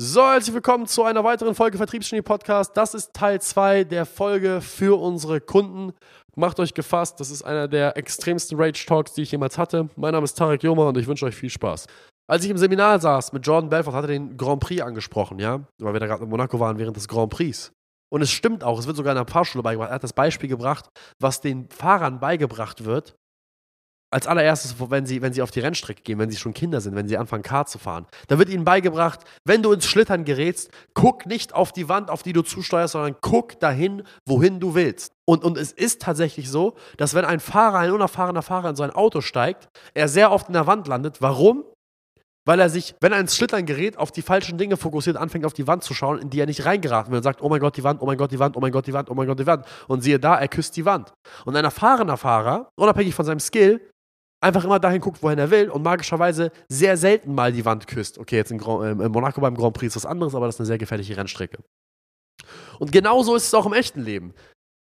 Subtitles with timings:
[0.00, 2.76] So, herzlich willkommen zu einer weiteren Folge Vertriebsgenie Podcast.
[2.76, 5.92] Das ist Teil 2 der Folge für unsere Kunden.
[6.36, 9.88] Macht euch gefasst, das ist einer der extremsten Rage Talks, die ich jemals hatte.
[9.96, 11.88] Mein Name ist Tarek Joma und ich wünsche euch viel Spaß.
[12.28, 15.66] Als ich im Seminar saß mit Jordan Belfort, hat er den Grand Prix angesprochen, ja,
[15.80, 17.72] weil wir da gerade in Monaco waren während des Grand Prix.
[18.08, 19.90] Und es stimmt auch, es wird sogar in der Fahrschule beigebracht.
[19.90, 20.88] Er hat das Beispiel gebracht,
[21.18, 23.16] was den Fahrern beigebracht wird,
[24.10, 26.94] als allererstes, wenn sie, wenn sie auf die Rennstrecke gehen, wenn sie schon Kinder sind,
[26.94, 28.06] wenn sie anfangen, Kart zu fahren.
[28.28, 32.22] Da wird ihnen beigebracht, wenn du ins Schlittern gerätst, guck nicht auf die Wand, auf
[32.22, 35.12] die du zusteuerst, sondern guck dahin, wohin du willst.
[35.26, 38.82] Und, und es ist tatsächlich so, dass wenn ein Fahrer, ein unerfahrener Fahrer in so
[38.82, 41.20] ein Auto steigt, er sehr oft in der Wand landet.
[41.20, 41.64] Warum?
[42.46, 45.52] Weil er sich, wenn er ins Schlittern gerät, auf die falschen Dinge fokussiert, anfängt auf
[45.52, 47.76] die Wand zu schauen, in die er nicht reingeraten will und sagt, oh mein Gott,
[47.76, 49.38] die Wand, oh mein Gott, die Wand, oh mein Gott, die Wand, oh mein Gott,
[49.38, 49.66] die Wand.
[49.86, 51.12] Und siehe da, er küsst die Wand.
[51.44, 53.82] Und ein erfahrener Fahrer, unabhängig von seinem Skill,
[54.40, 58.18] einfach immer dahin guckt, wohin er will und magischerweise sehr selten mal die Wand küsst.
[58.18, 60.56] Okay, jetzt in, Grand, äh, in Monaco beim Grand Prix ist was anderes, aber das
[60.56, 61.58] ist eine sehr gefährliche Rennstrecke.
[62.78, 64.34] Und genauso ist es auch im echten Leben.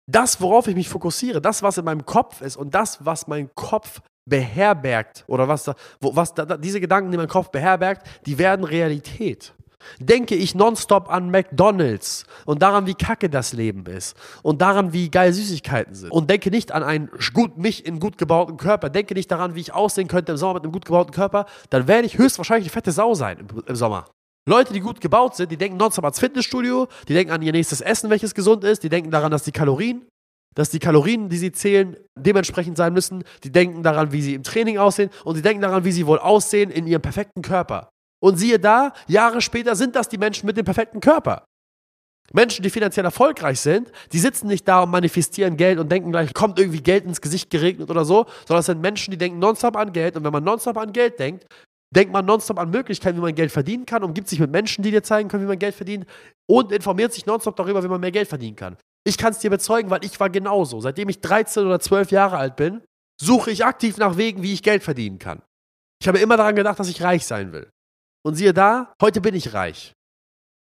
[0.07, 3.49] Das, worauf ich mich fokussiere, das, was in meinem Kopf ist und das, was mein
[3.55, 8.37] Kopf beherbergt oder was, da, wo, was da, diese Gedanken, die mein Kopf beherbergt, die
[8.37, 9.53] werden Realität
[9.99, 15.09] denke ich nonstop an McDonalds und daran, wie kacke das Leben ist und daran, wie
[15.09, 16.11] geil Süßigkeiten sind.
[16.11, 19.61] Und denke nicht an einen gut, mich in gut gebauten Körper, denke nicht daran, wie
[19.61, 22.73] ich aussehen könnte im Sommer mit einem gut gebauten Körper, dann werde ich höchstwahrscheinlich eine
[22.73, 24.05] fette Sau sein im, im Sommer.
[24.47, 27.79] Leute, die gut gebaut sind, die denken nonstop ans Fitnessstudio, die denken an ihr nächstes
[27.79, 30.07] Essen, welches gesund ist, die denken daran, dass die Kalorien,
[30.55, 34.43] dass die Kalorien, die sie zählen, dementsprechend sein müssen, die denken daran, wie sie im
[34.43, 37.90] Training aussehen und die denken daran, wie sie wohl aussehen in ihrem perfekten Körper.
[38.21, 41.45] Und siehe da, Jahre später sind das die Menschen mit dem perfekten Körper.
[42.33, 46.33] Menschen, die finanziell erfolgreich sind, die sitzen nicht da und manifestieren Geld und denken gleich,
[46.33, 49.75] kommt irgendwie Geld ins Gesicht geregnet oder so, sondern es sind Menschen, die denken nonstop
[49.75, 50.15] an Geld.
[50.15, 51.45] Und wenn man nonstop an Geld denkt,
[51.93, 54.91] denkt man nonstop an Möglichkeiten, wie man Geld verdienen kann, umgibt sich mit Menschen, die
[54.91, 56.05] dir zeigen können, wie man Geld verdient
[56.49, 58.77] und informiert sich nonstop darüber, wie man mehr Geld verdienen kann.
[59.03, 60.79] Ich kann es dir bezeugen, weil ich war genauso.
[60.79, 62.81] Seitdem ich 13 oder 12 Jahre alt bin,
[63.19, 65.41] suche ich aktiv nach Wegen, wie ich Geld verdienen kann.
[66.01, 67.69] Ich habe immer daran gedacht, dass ich reich sein will.
[68.23, 69.93] Und siehe da, heute bin ich reich.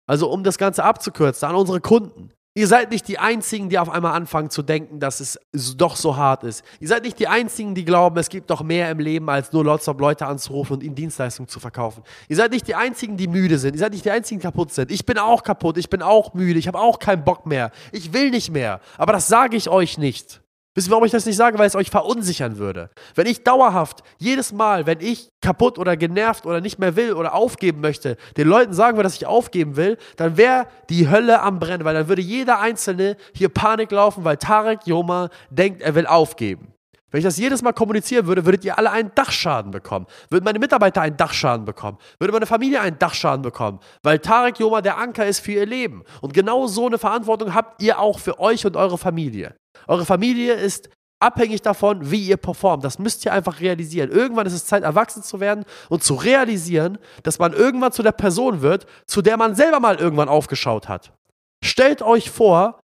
[0.07, 2.31] Also um das Ganze abzukürzen, an unsere Kunden.
[2.55, 5.39] Ihr seid nicht die Einzigen, die auf einmal anfangen zu denken, dass es
[5.77, 6.65] doch so hart ist.
[6.81, 9.63] Ihr seid nicht die Einzigen, die glauben, es gibt doch mehr im Leben, als nur
[9.63, 12.03] Lotsop Leute anzurufen und ihnen Dienstleistungen zu verkaufen.
[12.29, 13.75] Ihr seid nicht die Einzigen, die müde sind.
[13.75, 14.91] Ihr seid nicht die Einzigen, die kaputt sind.
[14.91, 15.77] Ich bin auch kaputt.
[15.77, 16.59] Ich bin auch müde.
[16.59, 17.73] Ich habe auch keinen Bock mehr.
[17.93, 18.81] Ich will nicht mehr.
[18.97, 20.41] Aber das sage ich euch nicht.
[20.77, 21.59] Wisst ihr, warum ich das nicht sage?
[21.59, 22.91] Weil es euch verunsichern würde.
[23.15, 27.35] Wenn ich dauerhaft, jedes Mal, wenn ich kaputt oder genervt oder nicht mehr will oder
[27.35, 31.59] aufgeben möchte, den Leuten sagen würde, dass ich aufgeben will, dann wäre die Hölle am
[31.59, 36.07] Brennen, weil dann würde jeder Einzelne hier Panik laufen, weil Tarek Joma denkt, er will
[36.07, 36.76] aufgeben.
[37.11, 40.07] Wenn ich das jedes Mal kommunizieren würde, würdet ihr alle einen Dachschaden bekommen.
[40.29, 41.99] Würden meine Mitarbeiter einen Dachschaden bekommen.
[42.19, 43.79] Würde meine Familie einen Dachschaden bekommen.
[44.03, 46.03] Weil Tarek Joma der Anker ist für ihr Leben.
[46.21, 49.55] Und genau so eine Verantwortung habt ihr auch für euch und eure Familie.
[49.87, 50.91] Eure Familie ist
[51.21, 52.85] abhängig davon, wie ihr performt.
[52.85, 54.11] Das müsst ihr einfach realisieren.
[54.11, 58.13] Irgendwann ist es Zeit, erwachsen zu werden und zu realisieren, dass man irgendwann zu der
[58.13, 61.13] Person wird, zu der man selber mal irgendwann aufgeschaut hat.
[61.65, 62.81] Stellt euch vor,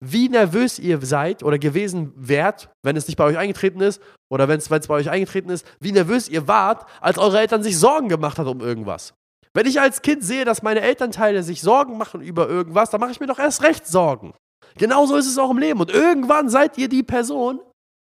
[0.00, 4.00] wie nervös ihr seid oder gewesen wärt, wenn es nicht bei euch eingetreten ist
[4.30, 7.78] oder wenn es bei euch eingetreten ist, wie nervös ihr wart, als eure Eltern sich
[7.78, 9.14] Sorgen gemacht haben um irgendwas.
[9.54, 13.10] Wenn ich als Kind sehe, dass meine Elternteile sich Sorgen machen über irgendwas, dann mache
[13.10, 14.34] ich mir doch erst recht Sorgen.
[14.76, 15.80] Genauso ist es auch im Leben.
[15.80, 17.60] Und irgendwann seid ihr die Person,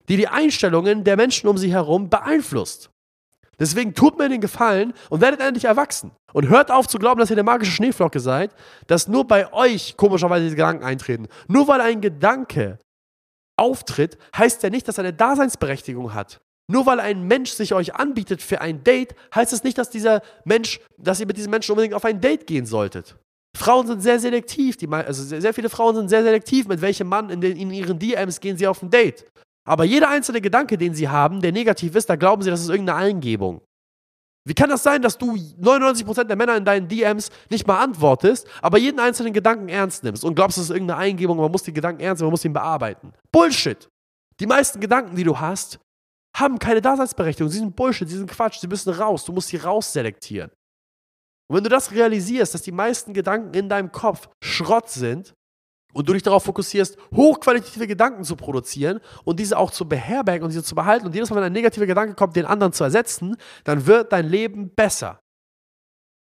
[0.08, 2.90] die die Einstellungen der Menschen um sie herum beeinflusst.
[3.58, 6.12] Deswegen tut mir den Gefallen und werdet endlich erwachsen.
[6.32, 8.54] Und hört auf zu glauben, dass ihr eine magische Schneeflocke seid,
[8.86, 11.28] dass nur bei euch komischerweise diese Gedanken eintreten.
[11.46, 12.78] Nur weil ein Gedanke
[13.56, 16.40] auftritt, heißt ja nicht, dass er eine Daseinsberechtigung hat.
[16.66, 20.22] Nur weil ein Mensch sich euch anbietet für ein Date, heißt es nicht, dass dieser
[20.44, 23.16] Mensch, dass ihr mit diesem Menschen unbedingt auf ein Date gehen solltet.
[23.56, 27.06] Frauen sind sehr selektiv, die, also sehr, sehr viele Frauen sind sehr selektiv, mit welchem
[27.06, 29.24] Mann in, den, in ihren DMs gehen sie auf ein Date.
[29.66, 32.68] Aber jeder einzelne Gedanke, den sie haben, der negativ ist, da glauben sie, das ist
[32.68, 33.62] irgendeine Eingebung.
[34.46, 38.46] Wie kann das sein, dass du 99% der Männer in deinen DMs nicht mal antwortest,
[38.60, 41.72] aber jeden einzelnen Gedanken ernst nimmst und glaubst, das ist irgendeine Eingebung, man muss die
[41.72, 43.14] Gedanken ernst nehmen, man muss ihn bearbeiten?
[43.32, 43.88] Bullshit!
[44.40, 45.78] Die meisten Gedanken, die du hast,
[46.36, 47.50] haben keine Daseinsberechtigung.
[47.50, 49.24] Sie sind Bullshit, sie sind Quatsch, sie müssen raus.
[49.24, 50.50] Du musst sie rausselektieren.
[51.48, 55.34] Und wenn du das realisierst, dass die meisten Gedanken in deinem Kopf Schrott sind,
[55.94, 60.50] und du dich darauf fokussierst, hochqualitative Gedanken zu produzieren und diese auch zu beherbergen und
[60.50, 63.36] diese zu behalten und jedes Mal, wenn ein negativer Gedanke kommt, den anderen zu ersetzen,
[63.64, 65.20] dann wird dein Leben besser.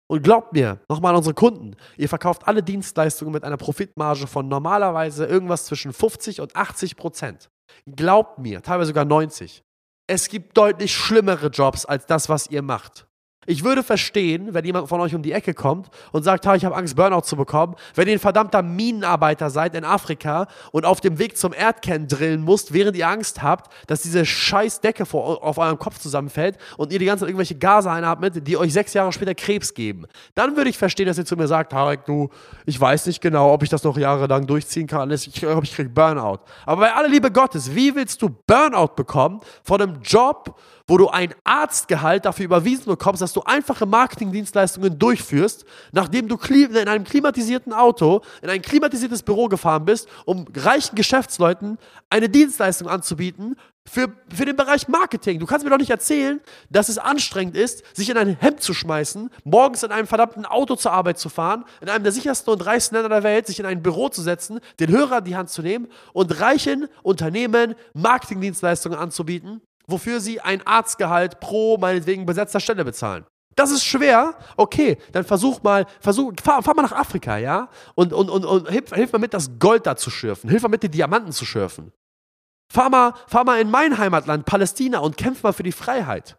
[0.09, 4.47] Und glaubt mir, nochmal an unsere Kunden, ihr verkauft alle Dienstleistungen mit einer Profitmarge von
[4.47, 7.51] normalerweise irgendwas zwischen 50 und 80 Prozent.
[7.87, 9.65] Glaubt mir, teilweise sogar 90.
[10.09, 13.09] Es gibt deutlich schlimmere Jobs als das, was ihr macht.
[13.47, 16.77] Ich würde verstehen, wenn jemand von euch um die Ecke kommt und sagt, ich habe
[16.77, 21.19] Angst, Burnout zu bekommen, wenn ihr ein verdammter Minenarbeiter seid in Afrika und auf dem
[21.19, 25.59] Weg zum Erdkern drillen musst, während ihr Angst habt, dass diese scheiß Decke vor, auf
[25.59, 29.13] eurem Kopf zusammenfällt und ihr die ganze Zeit irgendwelche Gase einatmet, die euch sechs Jahre
[29.13, 30.07] später Krebs geben.
[30.35, 32.29] Dann würde ich verstehen, dass ihr zu mir sagt, Tarek, du,
[32.65, 35.11] ich weiß nicht genau, ob ich das noch jahrelang durchziehen kann.
[35.11, 36.41] Ich glaube, ich kriege Burnout.
[36.65, 41.09] Aber bei aller Liebe Gottes, wie willst du Burnout bekommen von einem Job, wo du
[41.09, 47.73] ein Arztgehalt dafür überwiesen bekommst, dass du einfache Marketingdienstleistungen durchführst, nachdem du in einem klimatisierten
[47.73, 51.79] Auto in ein klimatisiertes Büro gefahren bist, um reichen Geschäftsleuten
[52.09, 53.57] eine Dienstleistung anzubieten
[53.89, 55.39] für, für den Bereich Marketing.
[55.39, 56.41] Du kannst mir doch nicht erzählen,
[56.71, 60.77] dass es anstrengend ist, sich in ein Hemd zu schmeißen, morgens in einem verdammten Auto
[60.77, 63.67] zur Arbeit zu fahren, in einem der sichersten und reichsten Länder der Welt, sich in
[63.67, 68.99] ein Büro zu setzen, den Hörer in die Hand zu nehmen und reichen Unternehmen Marketingdienstleistungen
[68.99, 73.25] anzubieten, wofür sie ein Arztgehalt pro meinetwegen besetzter Stelle bezahlen.
[73.57, 74.35] Das ist schwer.
[74.57, 77.71] Okay, dann versuch mal, versuch, fahr, fahr mal nach Afrika, ja?
[77.95, 80.51] Und, und, und, und hilf, hilf mal mit, das Gold da zu schürfen.
[80.51, 81.93] Hilf mal mit, die Diamanten zu schürfen.
[82.71, 86.37] Fahr mal, fahr mal in mein Heimatland, Palästina, und kämpf mal für die Freiheit.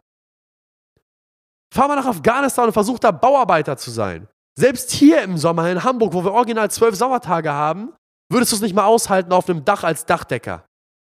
[1.74, 4.28] Fahr mal nach Afghanistan und versuch da Bauarbeiter zu sein.
[4.56, 7.92] Selbst hier im Sommer in Hamburg, wo wir original zwölf Sommertage haben,
[8.30, 10.64] würdest du es nicht mal aushalten auf einem Dach als Dachdecker.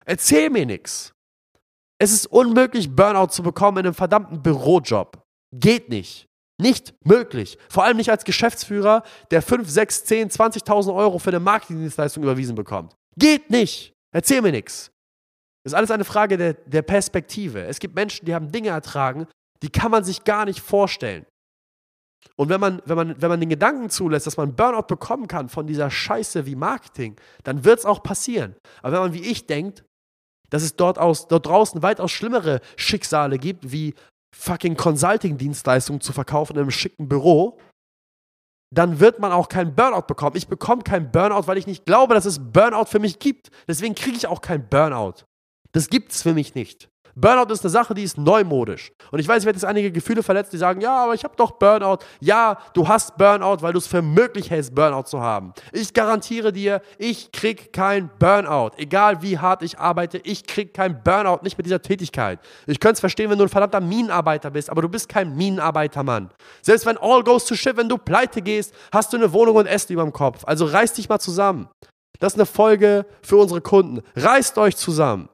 [0.05, 1.13] Erzähl mir nichts.
[2.01, 5.23] Es ist unmöglich, Burnout zu bekommen in einem verdammten Bürojob.
[5.53, 6.27] Geht nicht.
[6.61, 7.59] Nicht möglich.
[7.69, 12.57] Vor allem nicht als Geschäftsführer, der 5, 6, 10, 20.000 Euro für eine Marketingdienstleistung überwiesen
[12.57, 12.95] bekommt.
[13.17, 13.93] Geht nicht.
[14.13, 14.91] Erzähl mir nichts.
[15.65, 17.63] Ist alles eine Frage der, der Perspektive.
[17.63, 19.27] Es gibt Menschen, die haben Dinge ertragen,
[19.63, 21.27] die kann man sich gar nicht vorstellen.
[22.37, 25.49] Und wenn man, wenn, man, wenn man den Gedanken zulässt, dass man Burnout bekommen kann
[25.49, 28.57] von dieser Scheiße wie Marketing, dann wird es auch passieren.
[28.83, 29.85] Aber wenn man wie ich denkt,
[30.51, 33.95] dass es dort, aus, dort draußen weitaus schlimmere Schicksale gibt, wie
[34.37, 37.59] fucking Consulting-Dienstleistungen zu verkaufen in einem schicken Büro,
[38.75, 40.37] dann wird man auch keinen Burnout bekommen.
[40.37, 43.51] Ich bekomme keinen Burnout, weil ich nicht glaube, dass es Burnout für mich gibt.
[43.67, 45.25] Deswegen kriege ich auch keinen Burnout.
[45.73, 46.89] Das gibt es für mich nicht.
[47.21, 48.93] Burnout ist eine Sache, die ist neumodisch.
[49.11, 51.35] Und ich weiß, ich werde jetzt einige Gefühle verletzt, die sagen, ja, aber ich habe
[51.37, 51.99] doch Burnout.
[52.21, 55.53] Ja, du hast Burnout, weil du es für möglich hältst, Burnout zu haben.
[55.73, 58.71] Ich garantiere dir, ich krieg kein Burnout.
[58.77, 62.39] Egal wie hart ich arbeite, ich krieg kein Burnout, nicht mit dieser Tätigkeit.
[62.67, 66.05] Ich könnte es verstehen, wenn du ein verdammter Minenarbeiter bist, aber du bist kein Minenarbeiter,
[66.05, 66.31] Mann.
[66.63, 69.67] Selbst wenn all goes to shit, wenn du pleite gehst, hast du eine Wohnung und
[69.67, 70.45] Essen über dem Kopf.
[70.45, 71.69] Also reiß dich mal zusammen.
[72.21, 74.03] Das ist eine Folge für unsere Kunden.
[74.17, 75.29] Reißt euch zusammen.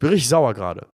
[0.00, 0.88] Bin richtig sauer gerade.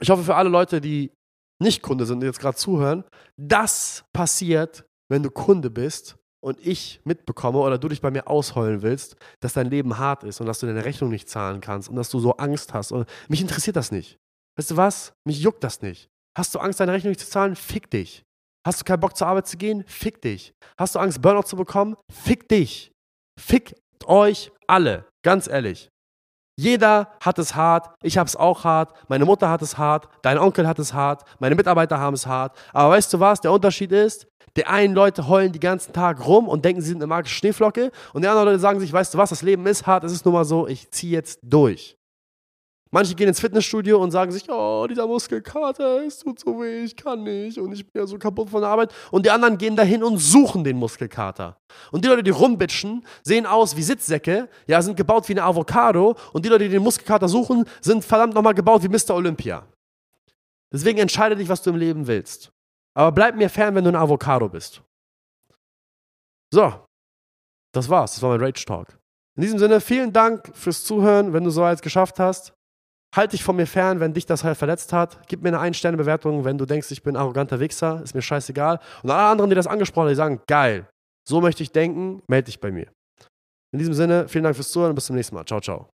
[0.00, 1.12] Ich hoffe für alle Leute, die
[1.60, 3.04] nicht Kunde sind und jetzt gerade zuhören,
[3.36, 8.82] das passiert, wenn du Kunde bist und ich mitbekomme oder du dich bei mir ausheulen
[8.82, 11.96] willst, dass dein Leben hart ist und dass du deine Rechnung nicht zahlen kannst und
[11.96, 12.92] dass du so Angst hast.
[12.92, 14.18] Und mich interessiert das nicht.
[14.56, 15.12] Weißt du was?
[15.26, 16.08] Mich juckt das nicht.
[16.36, 17.56] Hast du Angst, deine Rechnung nicht zu zahlen?
[17.56, 18.22] Fick dich.
[18.64, 19.84] Hast du keinen Bock zur Arbeit zu gehen?
[19.86, 20.52] Fick dich.
[20.78, 21.96] Hast du Angst, Burnout zu bekommen?
[22.12, 22.92] Fick dich.
[23.40, 23.74] Fick
[24.04, 25.06] euch alle.
[25.24, 25.88] Ganz ehrlich.
[26.60, 30.38] Jeder hat es hart, ich habe es auch hart, meine Mutter hat es hart, dein
[30.38, 32.58] Onkel hat es hart, meine Mitarbeiter haben es hart.
[32.72, 34.26] Aber weißt du was, der Unterschied ist,
[34.56, 37.92] die einen Leute heulen die ganzen Tag rum und denken, sie sind eine magische Schneeflocke
[38.12, 40.24] und die anderen Leute sagen sich, weißt du was, das Leben ist hart, es ist
[40.24, 41.97] nun mal so, ich ziehe jetzt durch.
[42.90, 46.96] Manche gehen ins Fitnessstudio und sagen sich, oh, dieser Muskelkater, es tut so weh, ich
[46.96, 48.94] kann nicht und ich bin ja so kaputt von der Arbeit.
[49.10, 51.58] Und die anderen gehen dahin und suchen den Muskelkater.
[51.92, 56.16] Und die Leute, die rumbitschen, sehen aus wie Sitzsäcke, ja, sind gebaut wie eine Avocado.
[56.32, 59.14] Und die Leute, die den Muskelkater suchen, sind verdammt nochmal gebaut wie Mr.
[59.14, 59.66] Olympia.
[60.72, 62.50] Deswegen entscheide dich, was du im Leben willst.
[62.94, 64.82] Aber bleib mir fern, wenn du ein Avocado bist.
[66.52, 66.72] So,
[67.72, 68.14] das war's.
[68.14, 68.98] Das war mein Rage Talk.
[69.36, 72.57] In diesem Sinne, vielen Dank fürs Zuhören, wenn du so eins geschafft hast.
[73.14, 75.26] Halt dich von mir fern, wenn dich das halt verletzt hat.
[75.28, 78.02] Gib mir eine Ein-Sterne-Bewertung, wenn du denkst, ich bin ein arroganter Wichser.
[78.02, 78.80] Ist mir scheißegal.
[79.02, 80.88] Und alle anderen, die das angesprochen haben, die sagen, geil,
[81.26, 82.86] so möchte ich denken, melde dich bei mir.
[83.72, 85.44] In diesem Sinne, vielen Dank fürs Zuhören und bis zum nächsten Mal.
[85.44, 85.88] Ciao, ciao.